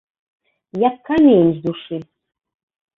Як 0.87 0.95
камень 1.11 1.53
з 1.61 1.65
душы! 1.69 2.03